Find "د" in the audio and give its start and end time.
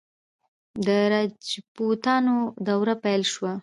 0.85-0.87